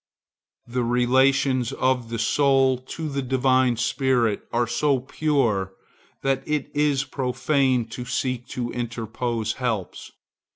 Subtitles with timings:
[0.65, 5.73] The relations of the soul to the divine spirit are so pure
[6.23, 10.11] that it is profane to seek to interpose helps.